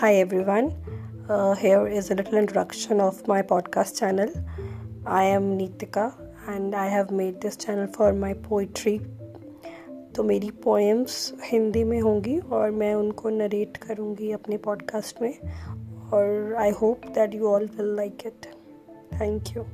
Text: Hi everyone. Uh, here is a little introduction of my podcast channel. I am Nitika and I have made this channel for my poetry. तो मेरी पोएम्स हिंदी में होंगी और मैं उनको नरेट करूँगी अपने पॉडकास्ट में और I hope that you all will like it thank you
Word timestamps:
Hi 0.00 0.14
everyone. 0.14 0.68
Uh, 1.28 1.54
here 1.54 1.86
is 1.86 2.10
a 2.10 2.14
little 2.14 2.38
introduction 2.38 3.02
of 3.02 3.28
my 3.28 3.42
podcast 3.42 3.98
channel. 3.98 4.30
I 5.04 5.24
am 5.24 5.58
Nitika 5.58 6.14
and 6.48 6.74
I 6.74 6.86
have 6.86 7.10
made 7.10 7.42
this 7.42 7.58
channel 7.58 7.86
for 7.86 8.08
my 8.14 8.32
poetry. 8.46 8.94
तो 10.14 10.22
मेरी 10.22 10.50
पोएम्स 10.64 11.18
हिंदी 11.44 11.84
में 11.84 12.00
होंगी 12.00 12.38
और 12.38 12.70
मैं 12.70 12.94
उनको 12.94 13.30
नरेट 13.30 13.76
करूँगी 13.76 14.30
अपने 14.32 14.56
पॉडकास्ट 14.68 15.22
में 15.22 15.32
और 16.12 16.54
I 16.60 16.70
hope 16.80 17.06
that 17.14 17.34
you 17.34 17.46
all 17.48 17.66
will 17.76 17.94
like 17.96 18.26
it 18.26 18.46
thank 19.20 19.56
you 19.56 19.66